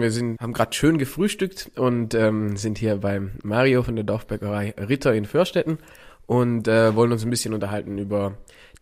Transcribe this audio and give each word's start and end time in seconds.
Wir 0.00 0.10
sind, 0.10 0.40
haben 0.40 0.52
gerade 0.52 0.72
schön 0.72 0.98
gefrühstückt 0.98 1.70
und 1.76 2.14
ähm, 2.14 2.56
sind 2.56 2.78
hier 2.78 2.96
beim 2.96 3.32
Mario 3.42 3.82
von 3.82 3.96
der 3.96 4.04
Dorfbäckerei 4.04 4.74
Ritter 4.78 5.14
in 5.14 5.24
Förstetten 5.24 5.78
und 6.26 6.68
äh, 6.68 6.94
wollen 6.94 7.12
uns 7.12 7.24
ein 7.24 7.30
bisschen 7.30 7.54
unterhalten 7.54 7.98
über 7.98 8.38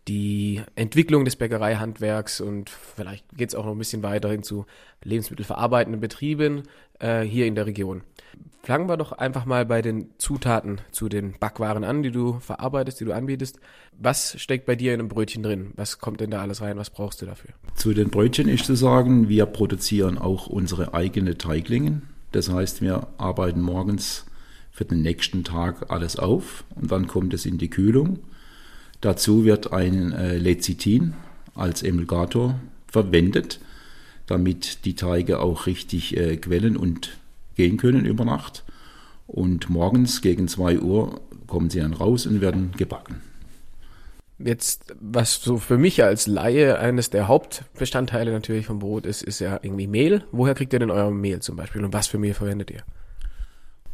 die 0.09 0.61
Entwicklung 0.75 1.23
des 1.23 1.35
Bäckereihandwerks 1.35 2.41
und 2.41 2.71
vielleicht 2.71 3.25
geht 3.37 3.49
es 3.49 3.55
auch 3.55 3.65
noch 3.65 3.73
ein 3.73 3.77
bisschen 3.77 4.01
weiter 4.01 4.29
hin 4.29 4.41
zu 4.41 4.65
lebensmittelverarbeitenden 5.03 6.01
Betrieben 6.01 6.63
äh, 6.97 7.21
hier 7.21 7.45
in 7.45 7.53
der 7.53 7.67
Region. 7.67 8.01
Fangen 8.63 8.89
wir 8.89 8.97
doch 8.97 9.11
einfach 9.11 9.45
mal 9.45 9.67
bei 9.67 9.83
den 9.83 10.09
Zutaten 10.17 10.81
zu 10.91 11.09
den 11.09 11.35
Backwaren 11.39 11.83
an, 11.83 12.01
die 12.01 12.09
du 12.09 12.39
verarbeitest, 12.39 12.99
die 12.99 13.05
du 13.05 13.13
anbietest. 13.13 13.59
Was 13.99 14.35
steckt 14.41 14.65
bei 14.65 14.75
dir 14.75 14.95
in 14.95 14.99
einem 14.99 15.09
Brötchen 15.09 15.43
drin? 15.43 15.73
Was 15.75 15.99
kommt 15.99 16.21
denn 16.21 16.31
da 16.31 16.41
alles 16.41 16.61
rein? 16.61 16.77
Was 16.77 16.89
brauchst 16.89 17.21
du 17.21 17.27
dafür? 17.27 17.51
Zu 17.75 17.93
den 17.93 18.09
Brötchen 18.09 18.47
ist 18.47 18.65
zu 18.65 18.73
sagen, 18.73 19.29
wir 19.29 19.45
produzieren 19.45 20.17
auch 20.17 20.47
unsere 20.47 20.95
eigene 20.95 21.37
Teiglingen. 21.37 22.09
Das 22.31 22.49
heißt, 22.49 22.81
wir 22.81 23.07
arbeiten 23.19 23.61
morgens 23.61 24.25
für 24.71 24.85
den 24.85 25.03
nächsten 25.03 25.43
Tag 25.43 25.91
alles 25.91 26.17
auf 26.17 26.63
und 26.75 26.91
dann 26.91 27.05
kommt 27.05 27.35
es 27.35 27.45
in 27.45 27.59
die 27.59 27.69
Kühlung. 27.69 28.19
Dazu 29.01 29.45
wird 29.45 29.71
ein 29.71 30.11
äh, 30.11 30.37
Lecithin 30.37 31.13
als 31.55 31.83
Emulgator 31.83 32.59
verwendet, 32.87 33.59
damit 34.27 34.85
die 34.85 34.95
Teige 34.95 35.39
auch 35.39 35.65
richtig 35.65 36.17
äh, 36.17 36.37
quellen 36.37 36.75
und 36.75 37.17
gehen 37.55 37.77
können 37.77 38.05
über 38.05 38.25
Nacht. 38.25 38.63
Und 39.27 39.69
morgens 39.69 40.21
gegen 40.21 40.47
2 40.47 40.79
Uhr 40.79 41.21
kommen 41.47 41.69
sie 41.69 41.79
dann 41.79 41.93
raus 41.93 42.25
und 42.25 42.41
werden 42.41 42.71
gebacken. 42.77 43.21
Jetzt, 44.39 44.95
was 45.01 45.35
so 45.41 45.57
für 45.57 45.77
mich 45.77 46.01
als 46.03 46.25
Laie 46.25 46.79
eines 46.79 47.09
der 47.09 47.27
Hauptbestandteile 47.27 48.31
natürlich 48.31 48.65
vom 48.65 48.79
Brot 48.79 49.05
ist, 49.05 49.21
ist 49.21 49.39
ja 49.39 49.59
irgendwie 49.61 49.87
Mehl. 49.87 50.23
Woher 50.31 50.55
kriegt 50.55 50.71
ihr 50.71 50.79
denn 50.79 50.91
euer 50.91 51.11
Mehl 51.11 51.41
zum 51.41 51.57
Beispiel 51.57 51.83
und 51.83 51.93
was 51.93 52.07
für 52.07 52.17
Mehl 52.17 52.33
verwendet 52.33 52.71
ihr? 52.71 52.83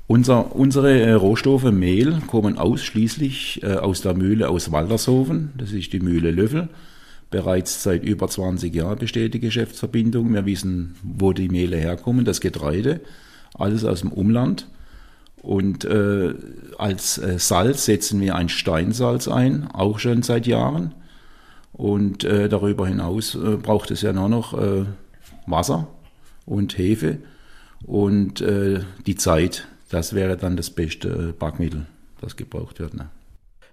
Unser, 0.07 0.55
unsere 0.55 0.99
äh, 0.99 1.13
Rohstoffe 1.13 1.71
Mehl 1.71 2.21
kommen 2.27 2.57
ausschließlich 2.57 3.63
äh, 3.63 3.73
aus 3.73 4.01
der 4.01 4.13
Mühle 4.13 4.49
aus 4.49 4.71
Waldershofen. 4.71 5.53
Das 5.57 5.71
ist 5.71 5.93
die 5.93 5.99
Mühle 5.99 6.29
Löffel. 6.29 6.69
Bereits 7.31 7.81
seit 7.81 8.03
über 8.03 8.27
20 8.27 8.73
Jahren 8.73 8.99
besteht 8.99 9.33
die 9.33 9.39
Geschäftsverbindung. 9.39 10.31
Wir 10.31 10.45
wissen, 10.45 10.95
wo 11.01 11.33
die 11.33 11.49
Mehle 11.49 11.77
herkommen, 11.77 12.23
das 12.23 12.39
Getreide, 12.39 13.01
alles 13.55 13.83
aus 13.83 14.01
dem 14.01 14.11
Umland. 14.11 14.67
Und 15.41 15.85
äh, 15.85 16.35
als 16.77 17.17
äh, 17.17 17.39
Salz 17.39 17.85
setzen 17.85 18.21
wir 18.21 18.35
ein 18.35 18.49
Steinsalz 18.49 19.27
ein, 19.27 19.67
auch 19.73 19.97
schon 19.97 20.21
seit 20.21 20.45
Jahren. 20.45 20.93
Und 21.73 22.23
äh, 22.23 22.47
darüber 22.47 22.87
hinaus 22.87 23.37
braucht 23.61 23.91
es 23.91 24.01
ja 24.01 24.13
nur 24.13 24.29
noch 24.29 24.53
äh, 24.57 24.85
Wasser 25.47 25.87
und 26.45 26.77
Hefe 26.77 27.17
und 27.85 28.39
äh, 28.41 28.81
die 29.05 29.15
Zeit. 29.15 29.67
Das 29.89 30.13
wäre 30.13 30.37
dann 30.37 30.57
das 30.57 30.69
beste 30.69 31.33
Backmittel, 31.33 31.85
das 32.21 32.35
gebraucht 32.35 32.79
wird. 32.79 32.93
Ne? 32.95 33.09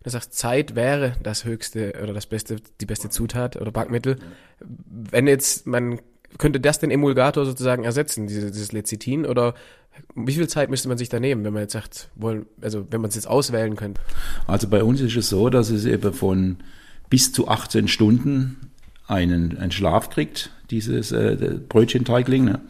Das 0.02 0.14
heißt, 0.14 0.34
Zeit 0.34 0.74
wäre 0.74 1.16
das 1.22 1.44
höchste 1.44 1.94
oder 2.02 2.12
das 2.12 2.26
beste, 2.26 2.56
die 2.80 2.86
beste 2.86 3.08
Zutat 3.08 3.56
oder 3.56 3.70
Backmittel. 3.70 4.18
Wenn 4.60 5.26
jetzt 5.26 5.66
man 5.66 6.00
könnte 6.38 6.60
das 6.60 6.78
den 6.78 6.90
Emulgator 6.90 7.44
sozusagen 7.44 7.84
ersetzen, 7.84 8.26
dieses, 8.26 8.52
dieses 8.52 8.72
Lecithin? 8.72 9.26
Oder 9.26 9.54
wie 10.14 10.32
viel 10.32 10.48
Zeit 10.48 10.70
müsste 10.70 10.88
man 10.88 10.98
sich 10.98 11.08
da 11.08 11.20
nehmen, 11.20 11.44
wenn 11.44 11.52
man 11.52 11.62
jetzt 11.62 11.72
sagt, 11.72 12.08
wollen, 12.14 12.46
also 12.60 12.86
wenn 12.90 13.00
man 13.00 13.08
es 13.10 13.14
jetzt 13.14 13.28
auswählen 13.28 13.76
könnte? 13.76 14.00
Also 14.46 14.68
bei 14.68 14.82
uns 14.82 15.00
ist 15.00 15.16
es 15.16 15.28
so, 15.28 15.50
dass 15.50 15.70
es 15.70 15.84
eben 15.84 16.12
von 16.12 16.58
bis 17.10 17.32
zu 17.32 17.48
18 17.48 17.88
Stunden 17.88 18.70
einen, 19.06 19.58
einen 19.58 19.72
Schlaf 19.72 20.10
kriegt, 20.10 20.50
dieses 20.70 21.12
äh, 21.12 21.58
Brötchenteigling. 21.68 22.44
Ne? 22.44 22.60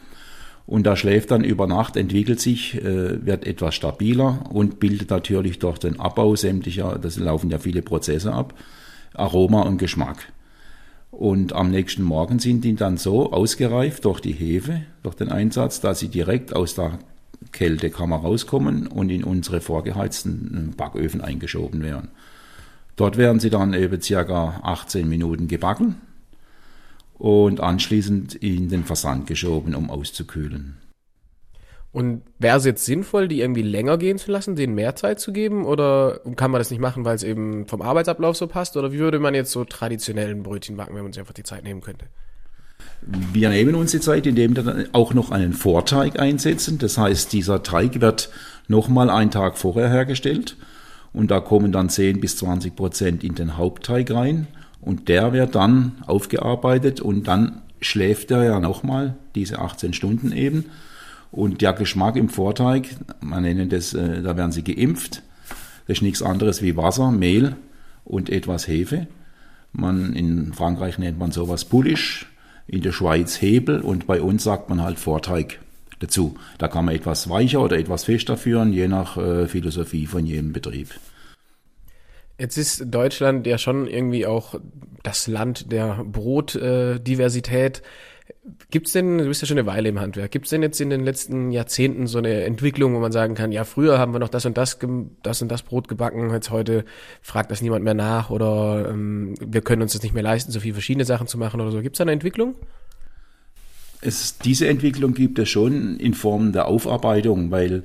Und 0.66 0.86
da 0.86 0.96
schläft 0.96 1.30
dann 1.30 1.44
über 1.44 1.66
Nacht, 1.66 1.96
entwickelt 1.96 2.40
sich, 2.40 2.76
äh, 2.76 3.24
wird 3.26 3.46
etwas 3.46 3.74
stabiler 3.74 4.44
und 4.50 4.78
bildet 4.80 5.10
natürlich 5.10 5.58
durch 5.58 5.78
den 5.78 5.98
Abbau 5.98 6.36
sämtlicher, 6.36 6.98
das 7.00 7.18
laufen 7.18 7.50
ja 7.50 7.58
viele 7.58 7.82
Prozesse 7.82 8.32
ab, 8.32 8.54
Aroma 9.14 9.62
und 9.62 9.78
Geschmack. 9.78 10.32
Und 11.10 11.52
am 11.52 11.70
nächsten 11.70 12.02
Morgen 12.02 12.38
sind 12.38 12.64
die 12.64 12.74
dann 12.74 12.96
so 12.96 13.32
ausgereift 13.32 14.04
durch 14.04 14.20
die 14.20 14.32
Hefe, 14.32 14.82
durch 15.02 15.14
den 15.14 15.30
Einsatz, 15.30 15.80
dass 15.80 15.98
sie 15.98 16.08
direkt 16.08 16.56
aus 16.56 16.74
der 16.74 16.98
Kältekammer 17.50 18.16
rauskommen 18.16 18.86
und 18.86 19.10
in 19.10 19.24
unsere 19.24 19.60
vorgeheizten 19.60 20.72
Backöfen 20.76 21.20
eingeschoben 21.20 21.82
werden. 21.82 22.10
Dort 22.96 23.18
werden 23.18 23.40
sie 23.40 23.50
dann 23.50 23.74
eben 23.74 24.00
circa 24.00 24.60
18 24.62 25.08
Minuten 25.08 25.48
gebacken 25.48 25.96
und 27.22 27.60
anschließend 27.60 28.34
in 28.34 28.68
den 28.68 28.82
Versand 28.82 29.28
geschoben, 29.28 29.76
um 29.76 29.90
auszukühlen. 29.90 30.78
Und 31.92 32.22
wäre 32.40 32.58
es 32.58 32.64
jetzt 32.64 32.84
sinnvoll, 32.84 33.28
die 33.28 33.42
irgendwie 33.42 33.62
länger 33.62 33.96
gehen 33.96 34.18
zu 34.18 34.32
lassen, 34.32 34.56
denen 34.56 34.74
mehr 34.74 34.96
Zeit 34.96 35.20
zu 35.20 35.32
geben? 35.32 35.64
Oder 35.64 36.18
kann 36.34 36.50
man 36.50 36.58
das 36.58 36.72
nicht 36.72 36.80
machen, 36.80 37.04
weil 37.04 37.14
es 37.14 37.22
eben 37.22 37.68
vom 37.68 37.80
Arbeitsablauf 37.80 38.36
so 38.36 38.48
passt? 38.48 38.76
Oder 38.76 38.92
wie 38.92 38.98
würde 38.98 39.20
man 39.20 39.36
jetzt 39.36 39.52
so 39.52 39.64
traditionellen 39.64 40.42
Brötchen 40.42 40.76
backen, 40.76 40.96
wenn 40.96 41.04
man 41.04 41.12
sich 41.12 41.20
einfach 41.20 41.32
die 41.32 41.44
Zeit 41.44 41.62
nehmen 41.62 41.80
könnte? 41.80 42.06
Wir 43.02 43.50
nehmen 43.50 43.76
uns 43.76 43.92
die 43.92 44.00
Zeit, 44.00 44.26
indem 44.26 44.56
wir 44.56 44.64
dann 44.64 44.86
auch 44.92 45.14
noch 45.14 45.30
einen 45.30 45.52
Vorteig 45.52 46.18
einsetzen. 46.18 46.78
Das 46.78 46.98
heißt, 46.98 47.32
dieser 47.32 47.62
Teig 47.62 48.00
wird 48.00 48.30
nochmal 48.66 49.10
einen 49.10 49.30
Tag 49.30 49.58
vorher 49.58 49.88
hergestellt. 49.88 50.56
Und 51.12 51.30
da 51.30 51.38
kommen 51.38 51.70
dann 51.70 51.88
10 51.88 52.20
bis 52.20 52.36
20 52.38 52.74
Prozent 52.74 53.22
in 53.22 53.36
den 53.36 53.56
Hauptteig 53.56 54.10
rein. 54.10 54.48
Und 54.82 55.08
der 55.08 55.32
wird 55.32 55.54
dann 55.54 55.92
aufgearbeitet 56.06 57.00
und 57.00 57.28
dann 57.28 57.62
schläft 57.80 58.30
er 58.30 58.44
ja 58.44 58.60
nochmal, 58.60 59.14
diese 59.34 59.60
18 59.60 59.94
Stunden 59.94 60.32
eben. 60.32 60.66
Und 61.30 61.62
der 61.62 61.72
Geschmack 61.72 62.16
im 62.16 62.28
Vorteig, 62.28 62.88
man 63.20 63.44
nennt 63.44 63.72
das, 63.72 63.94
äh, 63.94 64.20
da 64.22 64.36
werden 64.36 64.52
sie 64.52 64.64
geimpft. 64.64 65.22
Das 65.86 65.98
ist 65.98 66.02
nichts 66.02 66.22
anderes 66.22 66.62
wie 66.62 66.76
Wasser, 66.76 67.10
Mehl 67.10 67.56
und 68.04 68.28
etwas 68.28 68.68
Hefe. 68.68 69.06
Man, 69.72 70.12
in 70.14 70.52
Frankreich 70.52 70.98
nennt 70.98 71.18
man 71.18 71.32
sowas 71.32 71.64
Bullisch, 71.64 72.26
in 72.66 72.82
der 72.82 72.92
Schweiz 72.92 73.40
Hebel 73.40 73.80
und 73.80 74.06
bei 74.06 74.20
uns 74.20 74.44
sagt 74.44 74.68
man 74.68 74.82
halt 74.82 74.98
Vorteig 74.98 75.60
dazu. 76.00 76.36
Da 76.58 76.68
kann 76.68 76.84
man 76.84 76.94
etwas 76.94 77.28
weicher 77.28 77.60
oder 77.60 77.78
etwas 77.78 78.04
fester 78.04 78.36
führen, 78.36 78.72
je 78.72 78.88
nach 78.88 79.16
äh, 79.16 79.46
Philosophie 79.48 80.06
von 80.06 80.26
jedem 80.26 80.52
Betrieb. 80.52 80.88
Jetzt 82.42 82.58
ist 82.58 82.86
Deutschland 82.86 83.46
ja 83.46 83.56
schon 83.56 83.86
irgendwie 83.86 84.26
auch 84.26 84.56
das 85.04 85.28
Land 85.28 85.70
der 85.70 86.02
Brotdiversität. 86.04 87.78
Äh, 87.78 88.32
Gibt 88.72 88.88
es 88.88 88.94
denn, 88.94 89.18
du 89.18 89.26
bist 89.26 89.42
ja 89.42 89.46
schon 89.46 89.58
eine 89.58 89.66
Weile 89.68 89.88
im 89.88 90.00
Handwerk, 90.00 90.32
gibt 90.32 90.46
es 90.46 90.50
denn 90.50 90.60
jetzt 90.60 90.80
in 90.80 90.90
den 90.90 91.04
letzten 91.04 91.52
Jahrzehnten 91.52 92.08
so 92.08 92.18
eine 92.18 92.42
Entwicklung, 92.42 92.96
wo 92.96 92.98
man 92.98 93.12
sagen 93.12 93.36
kann, 93.36 93.52
ja, 93.52 93.62
früher 93.62 93.96
haben 93.96 94.12
wir 94.12 94.18
noch 94.18 94.28
das 94.28 94.44
und 94.44 94.56
das, 94.58 94.76
das 95.22 95.40
und 95.40 95.52
das 95.52 95.62
Brot 95.62 95.86
gebacken, 95.86 96.32
jetzt 96.32 96.50
heute 96.50 96.84
fragt 97.20 97.52
das 97.52 97.62
niemand 97.62 97.84
mehr 97.84 97.94
nach 97.94 98.30
oder 98.30 98.88
ähm, 98.90 99.36
wir 99.40 99.60
können 99.60 99.82
uns 99.82 99.92
das 99.92 100.02
nicht 100.02 100.14
mehr 100.14 100.24
leisten, 100.24 100.50
so 100.50 100.58
viele 100.58 100.74
verschiedene 100.74 101.04
Sachen 101.04 101.28
zu 101.28 101.38
machen 101.38 101.60
oder 101.60 101.70
so. 101.70 101.80
Gibt 101.80 101.94
es 101.94 101.98
da 101.98 102.02
eine 102.02 102.12
Entwicklung? 102.12 102.56
Es, 104.00 104.38
diese 104.38 104.66
Entwicklung 104.66 105.14
gibt 105.14 105.38
es 105.38 105.48
schon 105.48 105.96
in 106.00 106.14
Form 106.14 106.50
der 106.50 106.66
Aufarbeitung, 106.66 107.52
weil 107.52 107.84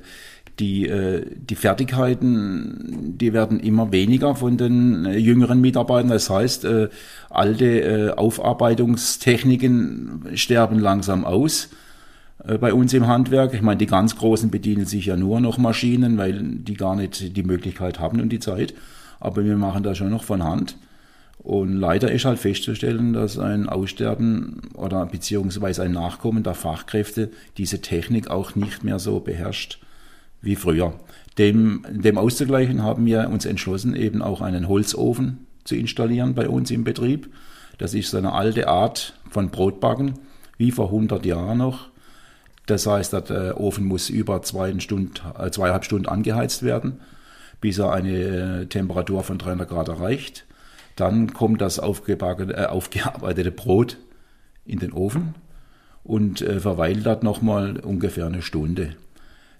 die, 0.58 0.88
äh, 0.88 1.24
die 1.36 1.54
Fertigkeiten, 1.54 3.14
die 3.18 3.32
werden 3.32 3.60
immer 3.60 3.92
weniger 3.92 4.34
von 4.34 4.56
den 4.56 5.06
äh, 5.06 5.16
jüngeren 5.16 5.60
Mitarbeitern. 5.60 6.10
Das 6.10 6.28
heißt, 6.30 6.64
äh, 6.64 6.88
alte 7.30 8.14
Aufarbeitungstechniken 8.16 10.30
sterben 10.34 10.78
langsam 10.78 11.24
aus 11.24 11.68
bei 12.60 12.72
uns 12.72 12.94
im 12.94 13.06
Handwerk. 13.06 13.52
Ich 13.52 13.62
meine, 13.62 13.78
die 13.78 13.86
ganz 13.86 14.16
Großen 14.16 14.50
bedienen 14.50 14.86
sich 14.86 15.06
ja 15.06 15.16
nur 15.16 15.40
noch 15.40 15.58
Maschinen, 15.58 16.18
weil 16.18 16.40
die 16.40 16.74
gar 16.74 16.96
nicht 16.96 17.36
die 17.36 17.42
Möglichkeit 17.42 17.98
haben 17.98 18.20
und 18.20 18.30
die 18.30 18.38
Zeit. 18.38 18.74
Aber 19.20 19.44
wir 19.44 19.56
machen 19.56 19.82
das 19.82 19.98
schon 19.98 20.10
noch 20.10 20.24
von 20.24 20.44
Hand. 20.44 20.76
Und 21.38 21.74
leider 21.74 22.10
ist 22.10 22.24
halt 22.24 22.38
festzustellen, 22.38 23.12
dass 23.12 23.38
ein 23.38 23.68
Aussterben 23.68 24.62
oder 24.74 25.04
beziehungsweise 25.06 25.82
ein 25.82 25.92
Nachkommen 25.92 26.42
der 26.42 26.54
Fachkräfte 26.54 27.30
diese 27.58 27.82
Technik 27.82 28.30
auch 28.30 28.54
nicht 28.54 28.84
mehr 28.84 28.98
so 28.98 29.20
beherrscht 29.20 29.78
wie 30.40 30.56
früher. 30.56 30.94
Dem, 31.38 31.84
dem 31.88 32.18
auszugleichen 32.18 32.82
haben 32.82 33.06
wir 33.06 33.28
uns 33.30 33.44
entschlossen, 33.44 33.94
eben 33.94 34.22
auch 34.22 34.40
einen 34.40 34.68
Holzofen 34.68 35.46
zu 35.64 35.76
installieren 35.76 36.34
bei 36.34 36.48
uns 36.48 36.70
im 36.70 36.84
Betrieb. 36.84 37.32
Das 37.78 37.94
ist 37.94 38.10
so 38.10 38.18
eine 38.18 38.32
alte 38.32 38.68
Art 38.68 39.14
von 39.30 39.50
Brotbacken, 39.50 40.14
wie 40.56 40.72
vor 40.72 40.86
100 40.86 41.24
Jahren 41.24 41.58
noch. 41.58 41.88
Das 42.66 42.86
heißt, 42.86 43.12
der 43.12 43.60
Ofen 43.60 43.86
muss 43.86 44.10
über 44.10 44.42
Stunden, 44.42 45.12
äh, 45.38 45.50
zweieinhalb 45.50 45.84
Stunden 45.84 46.06
angeheizt 46.06 46.62
werden, 46.62 47.00
bis 47.60 47.78
er 47.78 47.92
eine 47.92 48.68
Temperatur 48.68 49.22
von 49.22 49.38
300 49.38 49.68
Grad 49.68 49.88
erreicht. 49.88 50.44
Dann 50.96 51.32
kommt 51.32 51.60
das 51.60 51.78
äh, 51.78 51.80
aufgearbeitete 51.80 53.52
Brot 53.52 53.96
in 54.66 54.80
den 54.80 54.92
Ofen 54.92 55.34
und 56.04 56.42
äh, 56.42 56.58
verweilt 56.58 57.06
dort 57.06 57.22
nochmal 57.22 57.78
ungefähr 57.78 58.26
eine 58.26 58.42
Stunde. 58.42 58.96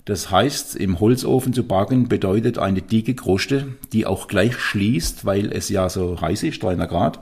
Das 0.09 0.31
heißt, 0.31 0.75
im 0.77 1.01
Holzofen 1.01 1.53
zu 1.53 1.65
backen 1.65 2.09
bedeutet 2.09 2.57
eine 2.57 2.81
dicke 2.81 3.15
Kruste, 3.15 3.67
die 3.93 4.07
auch 4.07 4.27
gleich 4.27 4.57
schließt, 4.57 5.27
weil 5.27 5.53
es 5.53 5.69
ja 5.69 5.91
so 5.91 6.19
heiß 6.19 6.45
ist, 6.45 6.63
300 6.63 6.89
Grad. 6.89 7.19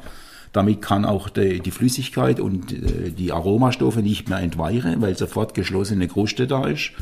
Damit 0.52 0.82
kann 0.82 1.04
auch 1.04 1.28
die, 1.28 1.58
die 1.58 1.72
Flüssigkeit 1.72 2.38
und 2.38 2.72
äh, 2.72 3.10
die 3.10 3.32
Aromastoffe 3.32 4.02
nicht 4.02 4.28
mehr 4.28 4.38
entweichen, 4.38 5.02
weil 5.02 5.18
sofort 5.18 5.52
geschlossene 5.54 6.06
Kruste 6.06 6.46
da 6.46 6.64
ist. 6.68 6.92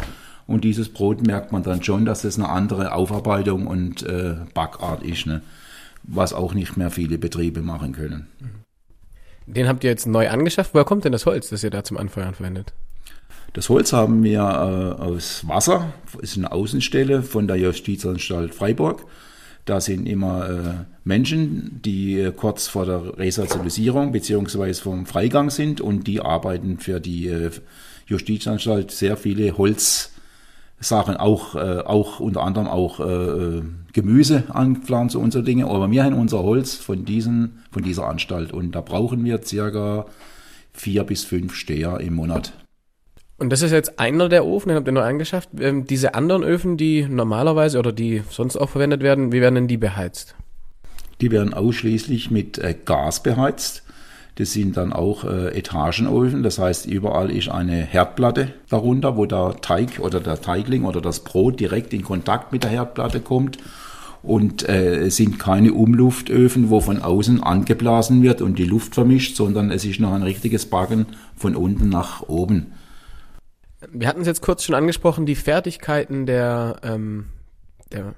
Und 0.46 0.64
dieses 0.64 0.88
Brot 0.88 1.26
merkt 1.26 1.52
man 1.52 1.62
dann 1.62 1.82
schon, 1.82 2.06
dass 2.06 2.24
es 2.24 2.38
eine 2.38 2.48
andere 2.48 2.94
Aufarbeitung 2.94 3.66
und 3.66 4.04
äh, 4.04 4.36
Backart 4.54 5.02
ist, 5.02 5.26
ne? 5.26 5.42
was 6.02 6.32
auch 6.32 6.54
nicht 6.54 6.78
mehr 6.78 6.90
viele 6.90 7.18
Betriebe 7.18 7.60
machen 7.60 7.92
können. 7.92 8.28
Den 9.44 9.68
habt 9.68 9.84
ihr 9.84 9.90
jetzt 9.90 10.06
neu 10.06 10.30
angeschafft. 10.30 10.72
Woher 10.72 10.86
kommt 10.86 11.04
denn 11.04 11.12
das 11.12 11.26
Holz, 11.26 11.50
das 11.50 11.62
ihr 11.62 11.68
da 11.68 11.84
zum 11.84 11.98
Anfeuern 11.98 12.32
verwendet? 12.32 12.72
Das 13.52 13.68
Holz 13.68 13.92
haben 13.92 14.24
wir 14.24 14.40
äh, 14.40 15.02
aus 15.02 15.46
Wasser, 15.46 15.92
ist 16.20 16.36
eine 16.36 16.50
Außenstelle 16.50 17.22
von 17.22 17.46
der 17.46 17.56
Justizanstalt 17.56 18.54
Freiburg. 18.54 19.06
Da 19.64 19.80
sind 19.80 20.06
immer 20.06 20.48
äh, 20.48 20.84
Menschen, 21.04 21.80
die 21.82 22.18
äh, 22.18 22.32
kurz 22.32 22.66
vor 22.66 22.84
der 22.84 23.16
Resozialisierung 23.16 24.12
beziehungsweise 24.12 24.82
vom 24.82 25.06
Freigang 25.06 25.50
sind 25.50 25.80
und 25.80 26.06
die 26.06 26.20
arbeiten 26.20 26.78
für 26.78 27.00
die 27.00 27.28
äh, 27.28 27.50
Justizanstalt 28.06 28.90
sehr 28.90 29.16
viele 29.16 29.56
Holzsachen, 29.56 31.16
auch, 31.16 31.54
äh, 31.54 31.80
auch 31.80 32.20
unter 32.20 32.42
anderem 32.42 32.68
auch 32.68 33.00
äh, 33.00 33.62
Gemüse 33.94 34.44
anpflanzen 34.48 35.20
und 35.20 35.32
so 35.32 35.40
Dinge. 35.40 35.66
Aber 35.66 35.90
wir 35.90 36.04
haben 36.04 36.14
unser 36.14 36.42
Holz 36.42 36.74
von, 36.74 37.06
diesen, 37.06 37.62
von 37.70 37.82
dieser 37.82 38.06
Anstalt 38.06 38.52
und 38.52 38.72
da 38.72 38.82
brauchen 38.82 39.24
wir 39.24 39.42
circa 39.42 40.04
vier 40.74 41.04
bis 41.04 41.24
fünf 41.24 41.54
Steher 41.54 42.00
im 42.00 42.14
Monat. 42.14 42.52
Und 43.36 43.50
das 43.50 43.62
ist 43.62 43.72
jetzt 43.72 43.98
einer 43.98 44.28
der 44.28 44.46
Ofen, 44.46 44.68
den 44.68 44.76
habt 44.76 44.86
ihr 44.86 44.92
neu 44.92 45.02
angeschafft. 45.02 45.48
Ähm, 45.58 45.86
diese 45.86 46.14
anderen 46.14 46.44
Öfen, 46.44 46.76
die 46.76 47.06
normalerweise 47.08 47.78
oder 47.78 47.92
die 47.92 48.22
sonst 48.30 48.56
auch 48.56 48.70
verwendet 48.70 49.02
werden, 49.02 49.32
wie 49.32 49.40
werden 49.40 49.56
denn 49.56 49.68
die 49.68 49.76
beheizt? 49.76 50.36
Die 51.20 51.30
werden 51.30 51.52
ausschließlich 51.52 52.30
mit 52.30 52.58
äh, 52.58 52.74
Gas 52.84 53.22
beheizt. 53.22 53.82
Das 54.36 54.52
sind 54.52 54.76
dann 54.76 54.92
auch 54.92 55.24
äh, 55.24 55.56
Etagenöfen, 55.56 56.42
das 56.42 56.58
heißt 56.58 56.86
überall 56.86 57.30
ist 57.30 57.48
eine 57.48 57.74
Herdplatte 57.74 58.52
darunter, 58.68 59.16
wo 59.16 59.26
der 59.26 59.56
Teig 59.60 60.00
oder 60.00 60.18
der 60.18 60.40
Teigling 60.40 60.84
oder 60.84 61.00
das 61.00 61.20
Brot 61.20 61.60
direkt 61.60 61.92
in 61.92 62.02
Kontakt 62.02 62.52
mit 62.52 62.64
der 62.64 62.70
Herdplatte 62.70 63.20
kommt. 63.20 63.58
Und 64.24 64.68
äh, 64.68 65.02
es 65.02 65.16
sind 65.16 65.38
keine 65.38 65.72
Umluftöfen, 65.74 66.70
wo 66.70 66.80
von 66.80 67.02
außen 67.02 67.42
angeblasen 67.42 68.22
wird 68.22 68.42
und 68.42 68.58
die 68.58 68.64
Luft 68.64 68.94
vermischt, 68.94 69.36
sondern 69.36 69.70
es 69.70 69.84
ist 69.84 70.00
noch 70.00 70.12
ein 70.12 70.22
richtiges 70.22 70.66
Backen 70.66 71.06
von 71.36 71.54
unten 71.54 71.90
nach 71.90 72.22
oben. 72.22 72.72
Wir 73.92 74.08
hatten 74.08 74.20
es 74.20 74.26
jetzt 74.26 74.42
kurz 74.42 74.64
schon 74.64 74.74
angesprochen, 74.74 75.26
die 75.26 75.34
Fertigkeiten 75.34 76.26
der, 76.26 76.76
ähm, 76.82 77.26
der 77.92 78.14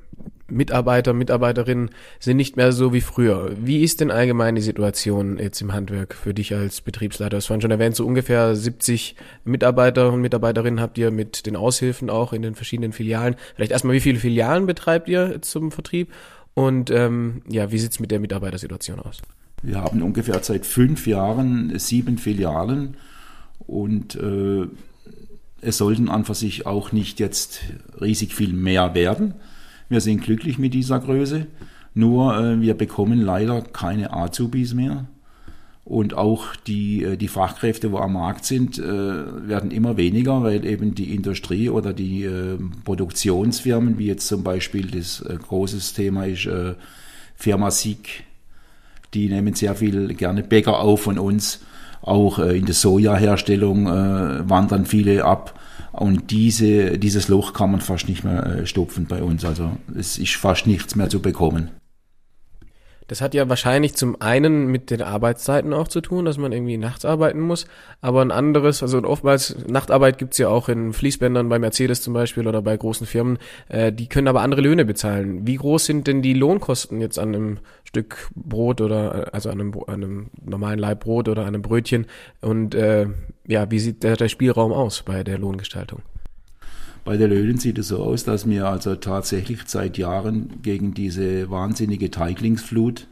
Mitarbeiter, 0.48 1.12
Mitarbeiterinnen 1.12 1.90
sind 2.20 2.36
nicht 2.36 2.56
mehr 2.56 2.70
so 2.72 2.92
wie 2.92 3.00
früher. 3.00 3.50
Wie 3.60 3.82
ist 3.82 4.00
denn 4.00 4.10
allgemein 4.10 4.54
die 4.54 4.60
Situation 4.60 5.38
jetzt 5.38 5.60
im 5.60 5.72
Handwerk 5.72 6.14
für 6.14 6.34
dich 6.34 6.54
als 6.54 6.80
Betriebsleiter? 6.80 7.36
Es 7.36 7.50
waren 7.50 7.60
schon 7.60 7.72
erwähnt, 7.72 7.96
so 7.96 8.06
ungefähr 8.06 8.54
70 8.54 9.16
Mitarbeiter 9.44 10.12
und 10.12 10.20
Mitarbeiterinnen 10.20 10.80
habt 10.80 10.98
ihr 10.98 11.10
mit 11.10 11.46
den 11.46 11.56
Aushilfen 11.56 12.10
auch 12.10 12.32
in 12.32 12.42
den 12.42 12.54
verschiedenen 12.54 12.92
Filialen. 12.92 13.34
Vielleicht 13.56 13.72
erstmal, 13.72 13.94
wie 13.94 14.00
viele 14.00 14.20
Filialen 14.20 14.66
betreibt 14.66 15.08
ihr 15.08 15.42
zum 15.42 15.72
Vertrieb? 15.72 16.12
Und 16.54 16.90
ähm, 16.90 17.42
ja, 17.48 17.72
wie 17.72 17.78
sieht's 17.78 18.00
mit 18.00 18.10
der 18.10 18.20
Mitarbeitersituation 18.20 19.00
aus? 19.00 19.20
Wir 19.62 19.80
haben 19.80 20.00
ungefähr 20.02 20.42
seit 20.42 20.64
fünf 20.64 21.06
Jahren 21.06 21.76
sieben 21.78 22.18
Filialen 22.18 22.96
und 23.66 24.14
äh, 24.14 24.66
es 25.60 25.78
sollten 25.78 26.08
an 26.08 26.24
für 26.24 26.34
sich 26.34 26.66
auch 26.66 26.92
nicht 26.92 27.20
jetzt 27.20 27.60
riesig 28.00 28.34
viel 28.34 28.52
mehr 28.52 28.94
werden. 28.94 29.34
Wir 29.88 30.00
sind 30.00 30.22
glücklich 30.22 30.58
mit 30.58 30.74
dieser 30.74 30.98
Größe, 30.98 31.46
nur 31.94 32.36
äh, 32.36 32.60
wir 32.60 32.74
bekommen 32.74 33.20
leider 33.20 33.62
keine 33.62 34.12
Azubis 34.12 34.74
mehr. 34.74 35.06
Und 35.86 36.14
auch 36.14 36.56
die, 36.56 37.04
äh, 37.04 37.16
die 37.16 37.28
Fachkräfte, 37.28 37.92
wo 37.92 37.98
am 37.98 38.14
Markt 38.14 38.44
sind, 38.44 38.76
äh, 38.76 38.82
werden 38.82 39.70
immer 39.70 39.96
weniger, 39.96 40.42
weil 40.42 40.66
eben 40.66 40.96
die 40.96 41.14
Industrie 41.14 41.70
oder 41.70 41.92
die 41.92 42.24
äh, 42.24 42.58
Produktionsfirmen, 42.84 43.96
wie 43.96 44.06
jetzt 44.06 44.26
zum 44.26 44.42
Beispiel 44.42 44.90
das 44.90 45.24
großes 45.24 45.92
Thema 45.92 46.26
ist 46.26 46.48
Firma 47.36 47.70
Sieg, 47.70 48.24
die 49.14 49.28
nehmen 49.28 49.54
sehr 49.54 49.76
viel 49.76 50.14
gerne 50.14 50.42
Bäcker 50.42 50.80
auf 50.80 51.02
von 51.02 51.18
uns 51.18 51.60
auch 52.02 52.38
äh, 52.38 52.56
in 52.56 52.66
der 52.66 52.74
Sojaherstellung 52.74 53.86
äh, 53.86 54.48
wandern 54.48 54.86
viele 54.86 55.24
ab. 55.24 55.58
Und 55.92 56.30
diese, 56.30 56.98
dieses 56.98 57.28
Loch 57.28 57.54
kann 57.54 57.70
man 57.70 57.80
fast 57.80 58.08
nicht 58.08 58.22
mehr 58.22 58.44
äh, 58.44 58.66
stopfen 58.66 59.06
bei 59.06 59.22
uns. 59.22 59.44
Also 59.44 59.70
es 59.96 60.18
ist 60.18 60.34
fast 60.34 60.66
nichts 60.66 60.94
mehr 60.94 61.08
zu 61.08 61.20
bekommen. 61.20 61.70
Das 63.08 63.20
hat 63.20 63.34
ja 63.34 63.48
wahrscheinlich 63.48 63.94
zum 63.94 64.20
einen 64.20 64.66
mit 64.66 64.90
den 64.90 65.02
Arbeitszeiten 65.02 65.72
auch 65.72 65.88
zu 65.88 66.00
tun, 66.00 66.24
dass 66.24 66.38
man 66.38 66.52
irgendwie 66.52 66.76
nachts 66.76 67.04
arbeiten 67.04 67.40
muss, 67.40 67.66
aber 68.00 68.22
ein 68.22 68.32
anderes, 68.32 68.82
also 68.82 69.02
oftmals 69.04 69.56
Nachtarbeit 69.68 70.18
gibt's 70.18 70.38
ja 70.38 70.48
auch 70.48 70.68
in 70.68 70.92
Fließbändern 70.92 71.48
bei 71.48 71.58
Mercedes 71.58 72.02
zum 72.02 72.14
Beispiel 72.14 72.48
oder 72.48 72.62
bei 72.62 72.76
großen 72.76 73.06
Firmen, 73.06 73.38
äh, 73.68 73.92
die 73.92 74.08
können 74.08 74.28
aber 74.28 74.40
andere 74.40 74.60
Löhne 74.60 74.84
bezahlen. 74.84 75.46
Wie 75.46 75.56
groß 75.56 75.84
sind 75.84 76.06
denn 76.06 76.22
die 76.22 76.34
Lohnkosten 76.34 77.00
jetzt 77.00 77.18
an 77.18 77.34
einem 77.34 77.58
Stück 77.84 78.28
Brot 78.34 78.80
oder 78.80 79.32
also 79.32 79.50
an 79.50 79.60
einem, 79.60 79.74
an 79.86 79.94
einem 79.94 80.30
normalen 80.44 80.78
Leib 80.78 81.04
Brot 81.04 81.28
oder 81.28 81.42
an 81.42 81.48
einem 81.48 81.62
Brötchen 81.62 82.06
und 82.40 82.74
äh, 82.74 83.06
ja, 83.46 83.70
wie 83.70 83.78
sieht 83.78 84.02
der, 84.02 84.16
der 84.16 84.28
Spielraum 84.28 84.72
aus 84.72 85.02
bei 85.02 85.22
der 85.22 85.38
Lohngestaltung? 85.38 86.02
Bei 87.06 87.16
der 87.16 87.28
Löhnen 87.28 87.56
sieht 87.56 87.78
es 87.78 87.86
so 87.86 88.02
aus, 88.02 88.24
dass 88.24 88.48
wir 88.48 88.66
also 88.66 88.96
tatsächlich 88.96 89.60
seit 89.66 89.96
Jahren 89.96 90.60
gegen 90.62 90.92
diese 90.92 91.48
wahnsinnige 91.48 92.10
Teiglingsflut, 92.10 93.06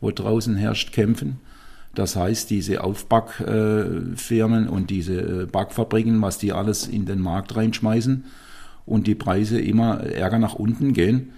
wo 0.00 0.10
draußen 0.10 0.56
herrscht, 0.56 0.90
kämpfen. 0.90 1.38
Das 1.94 2.16
heißt, 2.16 2.50
diese 2.50 2.82
Aufbackfirmen 2.82 4.68
und 4.68 4.90
diese 4.90 5.46
Backfabriken, 5.46 6.20
was 6.20 6.38
die 6.38 6.52
alles 6.52 6.88
in 6.88 7.06
den 7.06 7.20
Markt 7.20 7.54
reinschmeißen 7.54 8.24
und 8.84 9.06
die 9.06 9.14
Preise 9.14 9.60
immer 9.60 10.00
ärger 10.00 10.40
nach 10.40 10.54
unten 10.54 10.92
gehen, 10.92 11.30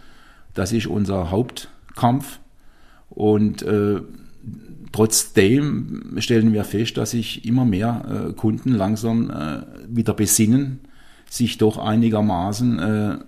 das 0.54 0.72
ist 0.72 0.86
unser 0.86 1.30
Hauptkampf. 1.30 2.38
Und 3.10 3.60
äh, 3.64 4.00
trotzdem 4.92 6.14
stellen 6.16 6.54
wir 6.54 6.64
fest, 6.64 6.96
dass 6.96 7.10
sich 7.10 7.44
immer 7.44 7.66
mehr 7.66 8.30
äh, 8.30 8.32
Kunden 8.32 8.72
langsam 8.72 9.28
äh, 9.28 9.60
wieder 9.94 10.14
besinnen, 10.14 10.80
sich 11.32 11.56
doch 11.56 11.78
einigermaßen 11.78 12.78
äh, 12.78 13.18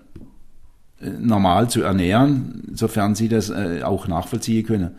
normal 1.19 1.71
zu 1.71 1.81
ernähren, 1.83 2.62
sofern 2.75 3.15
sie 3.15 3.29
das 3.29 3.49
äh, 3.49 3.81
auch 3.83 4.09
nachvollziehen 4.09 4.67
können. 4.67 4.91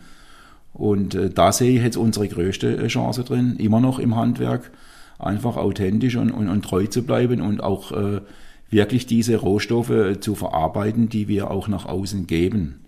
Und 0.72 1.14
äh, 1.14 1.30
da 1.30 1.52
sehe 1.52 1.76
ich 1.76 1.84
jetzt 1.84 1.96
unsere 1.96 2.26
größte 2.26 2.76
äh, 2.76 2.88
Chance 2.88 3.22
drin, 3.22 3.56
immer 3.58 3.78
noch 3.78 4.00
im 4.00 4.16
Handwerk, 4.16 4.72
einfach 5.20 5.56
authentisch 5.56 6.16
und, 6.16 6.32
und, 6.32 6.48
und 6.48 6.64
treu 6.64 6.86
zu 6.86 7.04
bleiben 7.04 7.40
und 7.40 7.62
auch 7.62 7.92
äh, 7.92 8.22
wirklich 8.70 9.06
diese 9.06 9.36
Rohstoffe 9.36 9.90
äh, 9.90 10.18
zu 10.18 10.34
verarbeiten, 10.34 11.08
die 11.08 11.28
wir 11.28 11.52
auch 11.52 11.68
nach 11.68 11.86
außen 11.86 12.26
geben. 12.26 12.80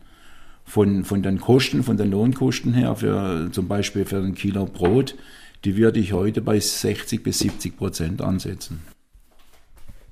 Von, 0.64 1.04
von 1.04 1.22
den 1.22 1.40
Kosten, 1.40 1.84
von 1.84 1.96
den 1.96 2.10
Lohnkosten 2.10 2.75
her, 2.75 2.96
für, 2.96 3.50
zum 3.52 3.68
Beispiel 3.68 4.04
für 4.04 4.18
ein 4.18 4.34
Kilo 4.34 4.66
Brot, 4.66 5.14
die 5.64 5.76
würde 5.76 6.00
ich 6.00 6.12
heute 6.12 6.40
bei 6.40 6.58
60 6.58 7.22
bis 7.22 7.38
70 7.38 7.76
Prozent 7.76 8.20
ansetzen. 8.20 8.80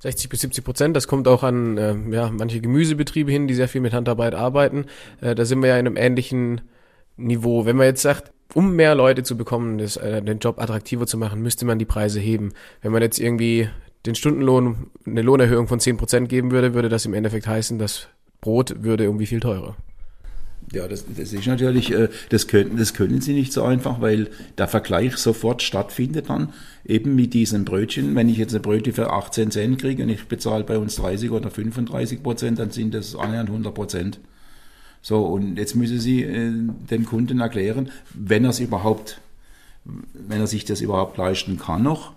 60 0.01 0.29
bis 0.29 0.41
70 0.43 0.65
Prozent. 0.65 0.97
Das 0.97 1.09
kommt 1.09 1.29
auch 1.29 1.43
an 1.43 1.79
äh, 1.79 1.95
ja, 2.11 2.31
manche 2.31 2.61
Gemüsebetriebe 2.61 3.31
hin, 3.31 3.49
die 3.49 3.55
sehr 3.55 3.69
viel 3.69 3.81
mit 3.81 3.93
Handarbeit 3.93 4.35
arbeiten. 4.35 4.87
Äh, 5.21 5.35
da 5.35 5.45
sind 5.45 5.63
wir 5.63 5.69
ja 5.69 5.79
in 5.79 5.87
einem 5.87 5.97
ähnlichen 5.97 6.63
Niveau. 7.17 7.65
Wenn 7.65 7.77
man 7.77 7.87
jetzt 7.87 8.03
sagt, 8.03 8.33
um 8.55 8.77
mehr 8.77 8.95
Leute 8.95 9.23
zu 9.23 9.37
bekommen, 9.37 9.79
das, 9.79 9.97
äh, 9.97 10.23
den 10.23 10.39
Job 10.39 10.61
attraktiver 10.61 11.07
zu 11.07 11.19
machen, 11.19 11.43
müsste 11.43 11.65
man 11.65 11.79
die 11.79 11.85
Preise 11.85 12.21
heben. 12.21 12.53
Wenn 12.83 12.93
man 12.93 13.03
jetzt 13.03 13.19
irgendwie 13.19 13.69
den 14.05 14.15
Stundenlohn, 14.15 14.91
eine 15.05 15.23
Lohnerhöhung 15.23 15.67
von 15.67 15.81
10 15.81 15.97
Prozent 15.97 16.29
geben 16.29 16.51
würde, 16.51 16.75
würde 16.75 16.89
das 16.89 17.07
im 17.07 17.15
Endeffekt 17.15 17.47
heißen, 17.47 17.79
das 17.79 18.09
Brot 18.41 18.83
würde 18.83 19.05
irgendwie 19.05 19.27
viel 19.27 19.41
teurer. 19.41 19.77
Ja, 20.73 20.89
das, 20.89 21.05
das 21.17 21.33
ist 21.33 21.47
natürlich, 21.47 21.93
äh, 21.93 22.09
das 22.29 22.49
können, 22.49 22.77
das 22.77 22.93
können 22.93 23.21
sie 23.21 23.35
nicht 23.35 23.53
so 23.53 23.63
einfach, 23.63 24.01
weil 24.01 24.29
der 24.59 24.67
Vergleich 24.67 25.17
sofort 25.17 25.63
stattfindet 25.63 26.29
dann 26.29 26.53
eben 26.85 27.15
mit 27.15 27.35
diesem 27.35 27.65
Brötchen. 27.65 28.15
Wenn 28.17 28.29
ich 28.29 28.37
jetzt 28.37 28.55
ein 28.55 28.63
Brötchen 28.63 28.93
für 28.93 29.11
18 29.13 29.53
Cent 29.53 29.81
kriege 29.81 30.03
und 30.03 30.09
ich 30.09 30.27
bezahle 30.27 30.65
bei 30.65 30.77
uns 30.77 30.97
30 30.97 31.31
oder 31.31 31.51
35 31.51 32.23
Prozent, 32.23 32.59
dann 32.59 32.71
sind 32.71 32.95
das 32.95 33.15
annähernd 33.15 33.49
100 33.49 33.75
Prozent. 33.75 34.19
So, 35.03 35.25
und 35.25 35.57
jetzt 35.57 35.77
müssen 35.77 36.01
Sie 36.01 36.25
äh, 36.25 36.51
den 36.91 37.07
Kunden 37.07 37.39
erklären, 37.39 37.91
wenn 38.13 38.45
er 38.45 38.51
es 38.51 38.59
überhaupt, 38.59 39.21
wenn 39.85 40.41
er 40.41 40.49
sich 40.49 40.65
das 40.65 40.81
überhaupt 40.81 41.17
leisten 41.17 41.59
kann 41.59 41.85
noch, 41.85 42.13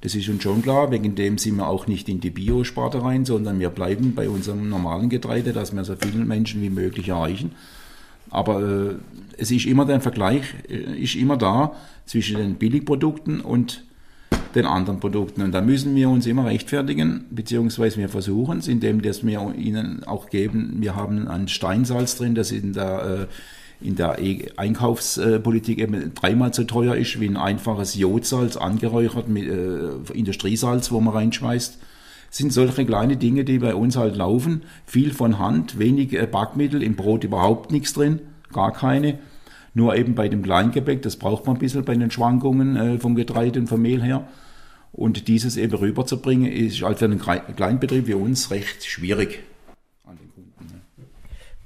das 0.00 0.14
ist 0.14 0.28
uns 0.28 0.42
schon 0.42 0.62
klar, 0.62 0.90
wegen 0.90 1.14
dem 1.14 1.38
sind 1.38 1.56
wir 1.56 1.68
auch 1.68 1.86
nicht 1.86 2.08
in 2.08 2.20
die 2.20 2.30
Biosparte 2.30 3.02
rein, 3.02 3.24
sondern 3.24 3.58
wir 3.60 3.70
bleiben 3.70 4.14
bei 4.14 4.28
unserem 4.28 4.68
normalen 4.68 5.08
Getreide, 5.08 5.52
dass 5.52 5.74
wir 5.74 5.84
so 5.84 5.96
viele 5.96 6.24
Menschen 6.24 6.62
wie 6.62 6.70
möglich 6.70 7.08
erreichen. 7.08 7.52
Aber 8.30 8.60
äh, 8.62 8.94
es 9.38 9.50
ist 9.50 9.66
immer 9.66 9.84
der 9.84 10.00
Vergleich, 10.00 10.42
äh, 10.68 11.00
ist 11.00 11.14
immer 11.14 11.36
da 11.36 11.72
zwischen 12.04 12.38
den 12.38 12.54
Billigprodukten 12.56 13.40
und 13.40 13.84
den 14.54 14.66
anderen 14.66 15.00
Produkten. 15.00 15.42
Und 15.42 15.52
da 15.52 15.60
müssen 15.60 15.94
wir 15.94 16.08
uns 16.08 16.26
immer 16.26 16.46
rechtfertigen, 16.46 17.26
beziehungsweise 17.30 17.98
wir 17.98 18.08
versuchen 18.08 18.58
es, 18.58 18.68
indem 18.68 19.02
dass 19.02 19.24
wir 19.24 19.54
ihnen 19.54 20.04
auch 20.04 20.30
geben, 20.30 20.76
wir 20.80 20.96
haben 20.96 21.28
ein 21.28 21.48
Steinsalz 21.48 22.16
drin, 22.16 22.34
das 22.34 22.52
in 22.52 22.72
der 22.72 23.28
in 23.80 23.94
der 23.94 24.18
e 24.18 24.50
Einkaufspolitik 24.56 25.78
eben 25.78 26.14
dreimal 26.14 26.52
so 26.54 26.64
teuer 26.64 26.96
ist 26.96 27.20
wie 27.20 27.28
ein 27.28 27.36
einfaches 27.36 27.94
Jodsalz 27.94 28.56
angeräuchert 28.56 29.28
mit 29.28 29.46
äh, 29.46 30.12
Industriesalz, 30.14 30.90
wo 30.90 31.00
man 31.00 31.14
reinschmeißt. 31.14 31.78
Sind 32.30 32.52
solche 32.52 32.84
kleine 32.84 33.16
Dinge, 33.16 33.44
die 33.44 33.58
bei 33.58 33.74
uns 33.74 33.96
halt 33.96 34.16
laufen. 34.16 34.62
Viel 34.84 35.12
von 35.12 35.38
Hand, 35.38 35.78
wenig 35.78 36.12
äh, 36.12 36.26
Backmittel, 36.26 36.82
im 36.82 36.96
Brot 36.96 37.24
überhaupt 37.24 37.70
nichts 37.70 37.92
drin, 37.92 38.20
gar 38.52 38.72
keine. 38.72 39.18
Nur 39.74 39.94
eben 39.96 40.14
bei 40.14 40.28
dem 40.28 40.42
Kleingebäck, 40.42 41.02
das 41.02 41.16
braucht 41.16 41.46
man 41.46 41.56
ein 41.56 41.58
bisschen 41.58 41.84
bei 41.84 41.94
den 41.94 42.10
Schwankungen 42.10 42.76
äh, 42.76 42.98
vom 42.98 43.14
Getreide 43.14 43.60
und 43.60 43.66
vom 43.68 43.82
Mehl 43.82 44.02
her. 44.02 44.26
Und 44.92 45.28
dieses 45.28 45.58
eben 45.58 45.74
rüberzubringen, 45.74 46.50
ist 46.50 46.82
halt 46.82 46.98
für 46.98 47.04
einen 47.04 47.18
Kleinbetrieb 47.18 48.06
wie 48.06 48.14
uns 48.14 48.50
recht 48.50 48.84
schwierig. 48.86 49.40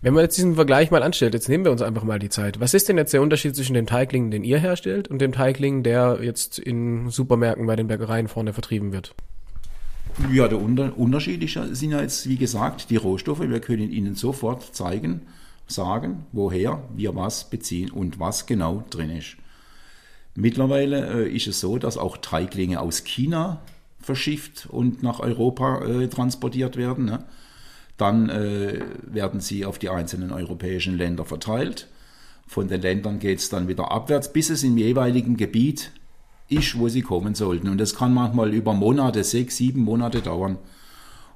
Wenn 0.02 0.14
man 0.14 0.24
jetzt 0.24 0.38
diesen 0.38 0.54
Vergleich 0.54 0.90
mal 0.90 1.02
anstellt, 1.02 1.34
jetzt 1.34 1.50
nehmen 1.50 1.64
wir 1.64 1.72
uns 1.72 1.82
einfach 1.82 2.04
mal 2.04 2.18
die 2.18 2.30
Zeit. 2.30 2.58
Was 2.58 2.72
ist 2.72 2.88
denn 2.88 2.96
jetzt 2.96 3.12
der 3.12 3.20
Unterschied 3.20 3.54
zwischen 3.54 3.74
dem 3.74 3.86
Teigling, 3.86 4.30
den 4.30 4.44
ihr 4.44 4.58
herstellt, 4.58 5.08
und 5.08 5.20
dem 5.20 5.32
Teigling, 5.32 5.82
der 5.82 6.20
jetzt 6.22 6.58
in 6.58 7.10
Supermärkten 7.10 7.66
bei 7.66 7.76
den 7.76 7.86
Bäckereien 7.86 8.26
vorne 8.26 8.54
vertrieben 8.54 8.92
wird? 8.92 9.14
Ja, 10.32 10.48
der 10.48 10.60
Unterschied 10.60 11.42
ist, 11.42 11.76
sind 11.76 11.92
ja 11.92 12.00
jetzt, 12.00 12.28
wie 12.28 12.36
gesagt, 12.36 12.90
die 12.90 12.96
Rohstoffe. 12.96 13.40
Wir 13.40 13.60
können 13.60 13.90
Ihnen 13.90 14.14
sofort 14.14 14.74
zeigen, 14.74 15.22
sagen, 15.66 16.26
woher 16.32 16.82
wir 16.94 17.14
was 17.14 17.48
beziehen 17.48 17.90
und 17.90 18.20
was 18.20 18.46
genau 18.46 18.84
drin 18.90 19.10
ist. 19.10 19.36
Mittlerweile 20.34 21.24
äh, 21.26 21.34
ist 21.34 21.46
es 21.46 21.60
so, 21.60 21.78
dass 21.78 21.98
auch 21.98 22.16
Teiglinge 22.16 22.80
aus 22.80 23.04
China 23.04 23.60
verschifft 24.00 24.66
und 24.70 25.02
nach 25.02 25.20
Europa 25.20 25.84
äh, 25.84 26.08
transportiert 26.08 26.76
werden. 26.76 27.04
Ne? 27.06 27.24
Dann 27.96 28.28
äh, 28.28 28.80
werden 29.02 29.40
sie 29.40 29.64
auf 29.64 29.78
die 29.78 29.90
einzelnen 29.90 30.32
europäischen 30.32 30.96
Länder 30.96 31.24
verteilt. 31.24 31.88
Von 32.46 32.68
den 32.68 32.80
Ländern 32.80 33.18
geht 33.18 33.38
es 33.38 33.48
dann 33.48 33.68
wieder 33.68 33.90
abwärts, 33.90 34.32
bis 34.32 34.50
es 34.50 34.62
im 34.62 34.78
jeweiligen 34.78 35.36
Gebiet 35.36 35.92
ist, 36.50 36.78
wo 36.78 36.88
sie 36.88 37.02
kommen 37.02 37.34
sollten. 37.34 37.68
Und 37.68 37.78
das 37.78 37.94
kann 37.94 38.12
manchmal 38.12 38.52
über 38.52 38.74
Monate, 38.74 39.24
sechs, 39.24 39.56
sieben 39.56 39.82
Monate 39.82 40.20
dauern. 40.20 40.58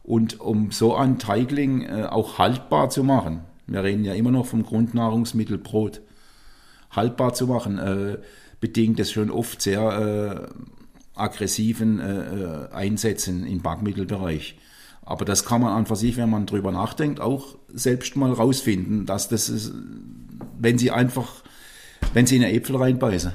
Und 0.03 0.41
um 0.41 0.71
so 0.71 0.95
ein 0.95 1.19
Teigling 1.19 1.83
äh, 1.83 2.05
auch 2.11 2.39
haltbar 2.39 2.91
zu 2.91 3.05
machen, 3.05 3.41
wir 3.67 3.83
reden 3.83 4.05
ja 4.05 4.13
immer 4.13 4.31
noch 4.31 4.47
vom 4.47 4.63
Grundnahrungsmittel 4.63 5.57
Brot, 5.57 6.03
haltbar 6.91 7.33
zu 7.33 7.47
machen, 7.47 7.79
äh, 7.79 8.19
bedingt 8.61 9.01
es 9.01 9.13
schon 9.13 9.31
oft 9.31 9.63
sehr 9.63 9.81
äh, 9.81 11.19
aggressiven 11.19 12.01
Einsätzen 12.73 13.47
im 13.47 13.61
Backmittelbereich. 13.61 14.59
Aber 15.03 15.25
das 15.25 15.45
kann 15.45 15.61
man 15.61 15.73
an 15.73 15.87
für 15.87 15.95
sich, 15.95 16.17
wenn 16.17 16.29
man 16.29 16.47
drüber 16.47 16.73
nachdenkt, 16.73 17.21
auch 17.21 17.55
selbst 17.73 18.17
mal 18.17 18.33
rausfinden, 18.33 19.07
dass 19.07 19.29
das 19.29 19.49
ist, 19.49 19.73
wenn 20.59 20.77
sie 20.77 20.91
einfach, 20.91 21.45
wenn 22.15 22.27
sie 22.27 22.35
in 22.35 22.43
einen 22.43 22.57
Äpfel 22.57 22.75
reinbeißen 22.75 23.31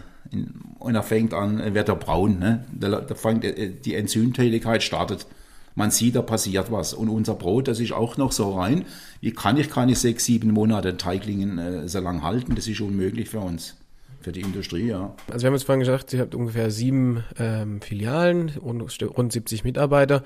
und 0.79 0.95
er 0.95 1.03
fängt 1.03 1.33
an, 1.33 1.73
wird 1.73 1.89
er 1.89 1.95
braun, 1.95 2.39
ne? 2.39 2.65
da, 2.71 3.01
da 3.01 3.15
fängt 3.15 3.43
äh, 3.43 3.69
die 3.69 3.95
Enzymtätigkeit 3.95 4.81
startet. 4.83 5.27
Man 5.75 5.91
sieht, 5.91 6.15
da 6.15 6.21
passiert 6.21 6.71
was. 6.71 6.93
Und 6.93 7.09
unser 7.09 7.35
Brot, 7.35 7.67
das 7.67 7.79
ist 7.79 7.93
auch 7.93 8.17
noch 8.17 8.31
so 8.31 8.53
rein. 8.53 8.85
Wie 9.21 9.31
kann 9.31 9.57
ich 9.57 9.69
keine 9.69 9.95
sechs, 9.95 10.25
sieben 10.25 10.51
Monate 10.51 10.97
Teiglingen 10.97 11.57
äh, 11.57 11.87
so 11.87 11.99
lang 11.99 12.23
halten? 12.23 12.55
Das 12.55 12.67
ist 12.67 12.81
unmöglich 12.81 13.29
für 13.29 13.39
uns. 13.39 13.75
Für 14.21 14.33
die 14.33 14.41
Industrie, 14.41 14.87
ja. 14.87 15.15
Also 15.31 15.43
wir 15.43 15.47
haben 15.47 15.53
jetzt 15.53 15.63
vorhin 15.63 15.79
gesagt, 15.79 16.11
ihr 16.11 16.19
habt 16.19 16.35
ungefähr 16.35 16.71
sieben 16.71 17.23
ähm, 17.37 17.79
Filialen 17.81 18.57
und 18.59 18.81
rund 19.17 19.31
70 19.31 19.63
Mitarbeiter. 19.63 20.23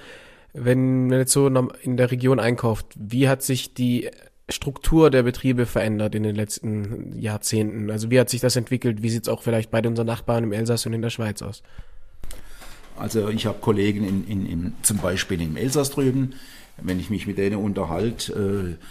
Wenn 0.53 1.07
man 1.07 1.19
jetzt 1.19 1.33
so 1.33 1.48
in 1.48 1.98
der 1.98 2.10
Region 2.10 2.39
einkauft, 2.39 2.88
wie 2.95 3.29
hat 3.29 3.43
sich 3.43 3.75
die 3.75 4.10
Struktur 4.50 5.09
der 5.09 5.23
Betriebe 5.23 5.65
verändert 5.65 6.15
in 6.15 6.23
den 6.23 6.35
letzten 6.35 7.17
Jahrzehnten? 7.19 7.89
Also 7.89 8.12
wie 8.12 8.19
hat 8.19 8.29
sich 8.29 8.41
das 8.41 8.55
entwickelt? 8.55 9.01
Wie 9.01 9.09
sieht 9.09 9.23
es 9.23 9.29
auch 9.29 9.41
vielleicht 9.41 9.71
bei 9.71 9.81
unseren 9.81 10.07
Nachbarn 10.07 10.43
im 10.43 10.51
Elsass 10.51 10.85
und 10.85 10.93
in 10.93 11.01
der 11.01 11.09
Schweiz 11.09 11.41
aus? 11.41 11.63
Also 12.97 13.29
ich 13.29 13.45
habe 13.45 13.59
Kollegen 13.59 14.05
in, 14.05 14.27
in, 14.27 14.45
in, 14.45 14.73
zum 14.83 14.97
Beispiel 14.97 15.41
im 15.41 15.55
Elsass 15.55 15.91
drüben, 15.91 16.33
wenn 16.81 17.00
ich 17.00 17.09
mich 17.09 17.25
mit 17.25 17.38
denen 17.38 17.55
unterhalte, 17.55 18.77
äh, 18.79 18.85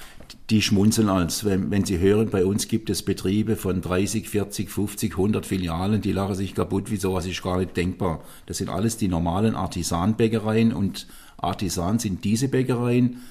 die 0.50 0.62
schmunzeln 0.62 1.08
als, 1.08 1.44
wenn, 1.44 1.70
wenn 1.70 1.84
sie 1.84 1.98
hören, 1.98 2.30
bei 2.30 2.44
uns 2.44 2.68
gibt 2.68 2.90
es 2.90 3.02
Betriebe 3.02 3.56
von 3.56 3.80
30, 3.80 4.28
40, 4.28 4.70
50, 4.70 5.12
100 5.12 5.46
Filialen, 5.46 6.00
die 6.00 6.12
lachen 6.12 6.34
sich 6.34 6.54
kaputt, 6.54 6.90
wie 6.90 6.96
sowas 6.96 7.26
ist 7.26 7.42
gar 7.42 7.58
nicht 7.58 7.76
denkbar. 7.76 8.22
Das 8.46 8.58
sind 8.58 8.70
alles 8.70 8.96
die 8.96 9.08
normalen 9.08 9.54
Artisanbäckereien 9.54 10.72
und 10.72 11.06
Artisan 11.36 11.98
sind 11.98 12.24
diese 12.24 12.48
Bäckereien, 12.48 13.22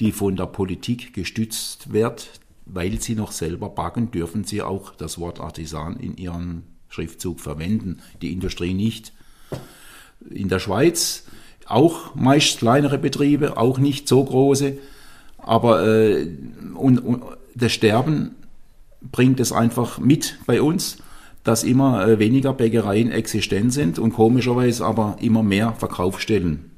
die 0.00 0.12
von 0.12 0.36
der 0.36 0.46
Politik 0.46 1.12
gestützt 1.12 1.92
werden, 1.92 2.22
weil 2.66 3.00
sie 3.00 3.14
noch 3.14 3.32
selber 3.32 3.68
backen, 3.70 4.10
dürfen 4.10 4.44
sie 4.44 4.62
auch 4.62 4.94
das 4.94 5.18
Wort 5.18 5.40
Artisan 5.40 5.96
in 5.96 6.16
ihrem 6.16 6.62
Schriftzug 6.88 7.40
verwenden, 7.40 8.00
die 8.22 8.32
Industrie 8.32 8.74
nicht. 8.74 9.12
In 10.30 10.48
der 10.48 10.58
Schweiz 10.58 11.24
auch 11.66 12.14
meist 12.14 12.58
kleinere 12.58 12.98
Betriebe, 12.98 13.56
auch 13.56 13.78
nicht 13.78 14.08
so 14.08 14.24
große, 14.24 14.78
aber 15.38 15.86
äh, 15.86 16.28
und, 16.74 16.98
und 16.98 17.22
das 17.54 17.72
Sterben 17.72 18.34
bringt 19.00 19.40
es 19.40 19.52
einfach 19.52 19.98
mit 19.98 20.38
bei 20.46 20.60
uns, 20.62 20.98
dass 21.44 21.64
immer 21.64 22.06
äh, 22.06 22.18
weniger 22.18 22.52
Bäckereien 22.52 23.10
existent 23.10 23.72
sind 23.72 23.98
und 23.98 24.12
komischerweise 24.12 24.84
aber 24.84 25.16
immer 25.20 25.42
mehr 25.42 25.72
Verkaufsstellen. 25.74 26.70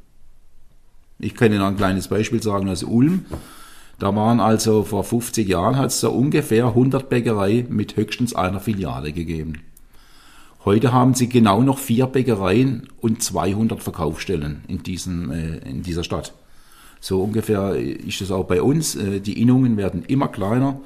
Ich 1.21 1.35
kann 1.35 1.53
Ihnen 1.53 1.63
ein 1.63 1.77
kleines 1.77 2.09
Beispiel 2.09 2.43
sagen 2.43 2.69
aus 2.69 2.83
Ulm. 2.83 3.27
Da 3.99 4.15
waren 4.17 4.41
also 4.41 4.83
vor 4.85 5.05
50 5.05 5.47
Jahren 5.47 5.77
hat 5.77 5.91
es 5.91 6.01
so 6.01 6.11
ungefähr 6.11 6.69
100 6.69 7.11
Bäckereien 7.11 7.67
mit 7.69 7.97
höchstens 7.97 8.35
einer 8.35 8.61
Filiale 8.61 9.13
gegeben. 9.13 9.61
Heute 10.65 10.93
haben 10.93 11.15
sie 11.15 11.29
genau 11.29 11.63
noch 11.63 11.79
vier 11.79 12.07
Bäckereien 12.07 12.89
und 13.01 13.23
200 13.23 13.83
Verkaufsstellen 13.83 14.63
in, 14.69 14.83
diesem, 14.83 15.31
äh, 15.31 15.59
in 15.59 15.83
dieser 15.83 16.05
Stadt. 16.05 16.35
So 17.01 17.23
ungefähr 17.23 17.77
ist 17.77 18.21
es 18.21 18.31
auch 18.31 18.45
bei 18.45 18.63
uns. 18.63 18.95
Äh, 18.95 19.21
die 19.21 19.41
Innungen 19.41 19.77
werden 19.77 20.03
immer 20.07 20.29
kleiner. 20.29 20.81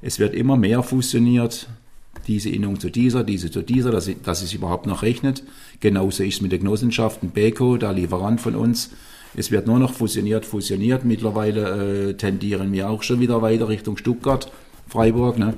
Es 0.00 0.18
wird 0.18 0.34
immer 0.34 0.56
mehr 0.56 0.82
fusioniert. 0.82 1.68
Diese 2.26 2.50
Innung 2.50 2.78
zu 2.78 2.90
dieser, 2.90 3.24
diese 3.24 3.50
zu 3.50 3.62
dieser, 3.62 3.90
dass, 3.90 4.10
dass 4.22 4.42
es 4.42 4.52
überhaupt 4.52 4.86
noch 4.86 5.02
rechnet. 5.02 5.42
Genauso 5.80 6.22
ist 6.22 6.34
es 6.36 6.40
mit 6.40 6.52
den 6.52 6.60
Genossenschaften. 6.60 7.30
Beko, 7.30 7.76
der 7.76 7.92
Lieferant 7.92 8.40
von 8.40 8.54
uns, 8.54 8.90
es 9.34 9.50
wird 9.50 9.66
nur 9.66 9.78
noch 9.78 9.94
fusioniert, 9.94 10.44
fusioniert. 10.44 11.04
Mittlerweile 11.04 12.10
äh, 12.10 12.14
tendieren 12.14 12.72
wir 12.72 12.90
auch 12.90 13.02
schon 13.02 13.20
wieder 13.20 13.42
weiter 13.42 13.68
Richtung 13.68 13.96
Stuttgart, 13.96 14.50
Freiburg. 14.88 15.38
Ne? 15.38 15.54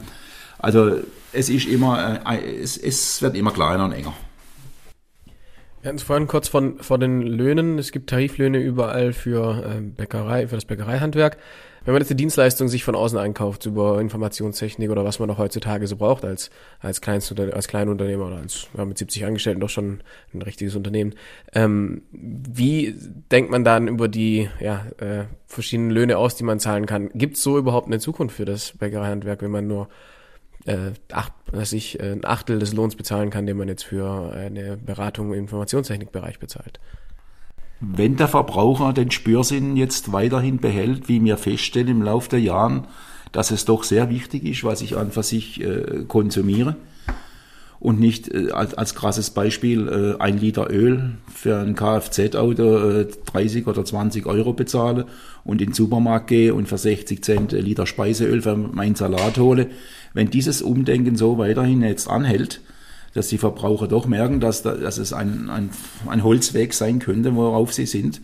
Also 0.58 0.98
es 1.32 1.48
ist 1.48 1.66
immer, 1.66 2.20
äh, 2.26 2.60
es, 2.60 2.76
es 2.76 3.20
wird 3.20 3.36
immer 3.36 3.50
kleiner 3.52 3.86
und 3.86 3.92
enger. 3.92 4.14
Wir 5.82 5.88
hatten 5.88 5.96
es 5.96 6.02
vorhin 6.02 6.26
kurz 6.26 6.48
von, 6.48 6.78
vor 6.78 6.98
den 6.98 7.20
Löhnen. 7.20 7.78
Es 7.78 7.92
gibt 7.92 8.08
Tariflöhne 8.08 8.58
überall 8.58 9.12
für 9.12 9.64
äh, 9.64 9.80
Bäckerei, 9.82 10.48
für 10.48 10.54
das 10.54 10.64
Bäckereihandwerk. 10.64 11.36
Wenn 11.84 11.92
man 11.92 12.00
jetzt 12.00 12.10
eine 12.10 12.16
Dienstleistung 12.16 12.68
sich 12.68 12.82
von 12.82 12.94
außen 12.94 13.18
einkauft, 13.18 13.66
über 13.66 14.00
Informationstechnik 14.00 14.90
oder 14.90 15.04
was 15.04 15.18
man 15.18 15.28
noch 15.28 15.36
heutzutage 15.36 15.86
so 15.86 15.96
braucht 15.96 16.24
als, 16.24 16.50
als, 16.80 17.02
Kleinst, 17.02 17.38
als 17.38 17.68
Kleinunternehmer 17.68 18.26
oder 18.26 18.36
als 18.36 18.68
ja, 18.76 18.86
mit 18.86 18.96
70 18.96 19.26
Angestellten 19.26 19.60
doch 19.60 19.68
schon 19.68 20.02
ein 20.32 20.40
richtiges 20.40 20.76
Unternehmen, 20.76 21.14
ähm, 21.52 22.02
wie 22.10 22.94
denkt 23.30 23.50
man 23.50 23.64
dann 23.64 23.88
über 23.88 24.08
die 24.08 24.48
ja, 24.60 24.86
äh, 24.98 25.24
verschiedenen 25.46 25.90
Löhne 25.90 26.16
aus, 26.16 26.36
die 26.36 26.44
man 26.44 26.58
zahlen 26.58 26.86
kann? 26.86 27.10
Gibt 27.10 27.36
es 27.36 27.42
so 27.42 27.58
überhaupt 27.58 27.86
eine 27.86 27.98
Zukunft 27.98 28.36
für 28.36 28.46
das 28.46 28.72
Bäckereihandwerk, 28.72 29.42
wenn 29.42 29.50
man 29.50 29.66
nur 29.66 29.88
äh, 30.64 30.92
acht, 31.12 31.34
was 31.52 31.74
ich, 31.74 32.00
äh, 32.00 32.12
ein 32.12 32.24
Achtel 32.24 32.58
des 32.58 32.72
Lohns 32.72 32.96
bezahlen 32.96 33.28
kann, 33.28 33.44
den 33.46 33.58
man 33.58 33.68
jetzt 33.68 33.84
für 33.84 34.32
eine 34.32 34.78
Beratung 34.78 35.34
im 35.34 35.40
Informationstechnikbereich 35.40 36.38
bezahlt. 36.38 36.80
Wenn 37.80 38.16
der 38.16 38.28
Verbraucher 38.28 38.92
den 38.92 39.10
Spürsinn 39.10 39.76
jetzt 39.76 40.12
weiterhin 40.12 40.58
behält, 40.58 41.08
wie 41.08 41.22
wir 41.22 41.36
feststellen 41.36 41.88
im 41.88 42.02
Laufe 42.02 42.30
der 42.30 42.40
Jahren, 42.40 42.86
dass 43.32 43.50
es 43.50 43.64
doch 43.64 43.82
sehr 43.82 44.10
wichtig 44.10 44.44
ist, 44.44 44.64
was 44.64 44.80
ich 44.80 44.96
an 44.96 45.10
für 45.10 45.22
sich 45.22 45.60
äh, 45.60 46.04
konsumiere 46.06 46.76
und 47.84 48.00
nicht 48.00 48.32
äh, 48.32 48.50
als, 48.50 48.72
als 48.72 48.94
krasses 48.94 49.28
Beispiel 49.28 50.16
äh, 50.18 50.22
ein 50.22 50.38
Liter 50.38 50.70
Öl 50.70 51.16
für 51.32 51.58
ein 51.58 51.74
Kfz-Auto 51.74 52.78
äh, 52.78 53.06
30 53.26 53.66
oder 53.66 53.84
20 53.84 54.24
Euro 54.24 54.54
bezahle 54.54 55.04
und 55.44 55.60
in 55.60 55.68
den 55.68 55.74
Supermarkt 55.74 56.28
gehe 56.28 56.54
und 56.54 56.66
für 56.66 56.78
60 56.78 57.22
Cent 57.22 57.52
Liter 57.52 57.86
Speiseöl 57.86 58.40
für 58.40 58.56
meinen 58.56 58.94
Salat 58.94 59.36
hole. 59.36 59.66
Wenn 60.14 60.30
dieses 60.30 60.62
Umdenken 60.62 61.16
so 61.16 61.36
weiterhin 61.36 61.82
jetzt 61.82 62.08
anhält, 62.08 62.62
dass 63.14 63.28
die 63.28 63.38
Verbraucher 63.38 63.88
doch 63.88 64.06
merken, 64.06 64.40
dass, 64.40 64.62
da, 64.62 64.74
dass 64.74 64.98
es 64.98 65.12
ein, 65.12 65.48
ein, 65.48 65.70
ein 66.06 66.24
Holzweg 66.24 66.74
sein 66.74 66.98
könnte, 66.98 67.34
worauf 67.34 67.72
sie 67.72 67.86
sind, 67.86 68.20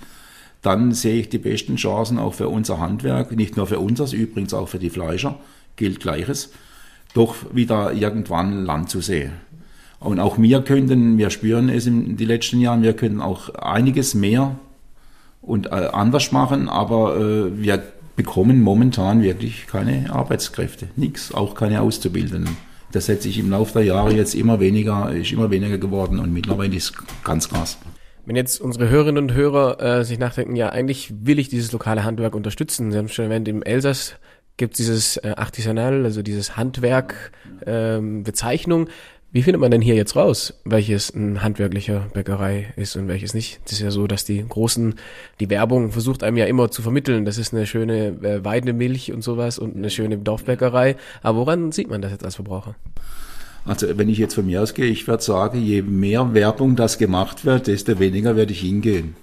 dann 0.62 0.92
sehe 0.92 1.20
ich 1.20 1.28
die 1.28 1.38
besten 1.38 1.76
Chancen 1.76 2.18
auch 2.18 2.35
für 2.35 2.49
unser 2.49 2.80
Handwerk, 2.80 3.32
nicht 3.32 3.56
nur 3.56 3.66
für 3.66 3.78
unseres, 3.78 4.12
übrigens 4.12 4.52
auch 4.52 4.68
für 4.68 4.78
die 4.78 4.90
Fleischer, 4.90 5.38
gilt 5.76 6.00
Gleiches, 6.00 6.50
doch 7.14 7.37
wieder 7.52 7.92
irgendwann 7.92 8.64
Land 8.64 8.90
zu 8.90 9.00
sehen. 9.00 9.32
Und 10.00 10.18
auch 10.18 10.38
wir 10.38 10.62
könnten, 10.62 11.18
wir 11.18 11.30
spüren 11.30 11.68
es 11.68 11.87
in 11.87 12.16
den 12.16 12.26
letzten 12.26 12.61
Jahren, 12.61 12.82
wir 12.82 12.94
könnten 12.94 13.20
auch 13.20 13.54
einiges 13.54 14.14
mehr 14.14 14.56
und 15.40 15.66
äh, 15.66 15.88
anders 15.92 16.32
machen, 16.32 16.68
aber 16.68 17.16
äh, 17.16 17.62
wir 17.62 17.82
bekommen 18.16 18.61
momentan 18.61 19.23
wirklich 19.23 19.66
keine 19.66 20.12
Arbeitskräfte, 20.12 20.88
nichts, 20.97 21.32
auch 21.32 21.54
keine 21.54 21.80
Auszubildenden. 21.80 22.56
Das 22.92 23.09
hat 23.09 23.23
sich 23.23 23.38
im 23.38 23.50
Laufe 23.50 23.75
der 23.75 23.85
Jahre 23.85 24.12
jetzt 24.12 24.35
immer 24.35 24.61
weniger, 24.61 25.12
ist 25.12 25.32
immer 25.32 25.50
weniger 25.50 25.78
geworden 25.78 26.18
und 26.18 26.32
mittlerweile 26.32 26.75
ist 26.75 26.94
ganz 27.25 27.49
krass. 27.49 27.78
Wenn 28.26 28.37
jetzt 28.37 28.61
unsere 28.61 28.88
Hörerinnen 28.88 29.23
und 29.25 29.35
Hörer 29.35 29.80
äh, 29.80 30.04
sich 30.04 30.18
nachdenken, 30.18 30.56
ja, 30.56 30.68
eigentlich 30.68 31.12
will 31.23 31.38
ich 31.38 31.49
dieses 31.49 31.73
lokale 31.73 32.04
Handwerk 32.04 32.35
unterstützen. 32.35 32.92
Sie 32.92 32.99
haben 32.99 33.09
schon 33.09 33.26
erwähnt, 33.26 33.49
im 33.49 33.62
Elsass 33.62 34.14
gibt 34.56 34.75
es 34.75 34.78
dieses 34.78 35.16
äh, 35.16 35.35
Artisanal, 35.37 36.04
also 36.04 36.23
dieses 36.23 36.56
Handwerk, 36.56 37.32
ähm. 37.66 38.25
Wie 39.32 39.42
findet 39.42 39.60
man 39.60 39.70
denn 39.70 39.80
hier 39.80 39.94
jetzt 39.94 40.16
raus, 40.16 40.54
welches 40.64 41.14
ein 41.14 41.40
handwerklicher 41.40 42.08
Bäckerei 42.12 42.72
ist 42.75 42.96
und 42.96 43.06
welches 43.06 43.32
nicht? 43.32 43.60
Das 43.62 43.75
ist 43.75 43.80
ja 43.80 43.92
so, 43.92 44.08
dass 44.08 44.25
die 44.25 44.44
großen, 44.46 44.96
die 45.38 45.49
Werbung 45.49 45.92
versucht 45.92 46.25
einem 46.25 46.37
ja 46.37 46.46
immer 46.46 46.72
zu 46.72 46.82
vermitteln, 46.82 47.25
das 47.25 47.38
ist 47.38 47.54
eine 47.54 47.64
schöne 47.64 48.08
äh, 48.22 48.44
Weidemilch 48.44 49.12
und 49.12 49.22
sowas 49.22 49.60
und 49.60 49.76
eine 49.76 49.88
schöne 49.88 50.18
Dorfbäckerei. 50.18 50.96
Aber 51.22 51.38
woran 51.38 51.70
sieht 51.70 51.88
man 51.88 52.02
das 52.02 52.10
jetzt 52.10 52.25
als 52.25 52.34
Verbraucher? 52.34 52.75
Also 53.64 53.87
wenn 53.96 54.08
ich 54.08 54.18
jetzt 54.18 54.34
von 54.34 54.46
mir 54.46 54.62
ausgehe, 54.62 54.87
ich 54.87 55.06
würde 55.06 55.22
sagen, 55.22 55.62
je 55.62 55.82
mehr 55.82 56.34
Werbung 56.34 56.75
das 56.75 56.99
gemacht 56.99 57.44
wird, 57.44 57.68
desto 57.68 58.00
weniger 58.00 58.34
werde 58.34 58.50
ich 58.50 58.60
hingehen. 58.62 59.14